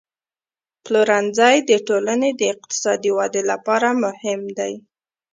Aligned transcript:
پلورنځی 0.83 1.57
د 1.69 1.71
ټولنې 1.87 2.29
د 2.39 2.41
اقتصادي 2.53 3.11
ودې 3.17 3.43
لپاره 3.51 3.89
مهم 4.03 4.41
دی. 4.57 4.73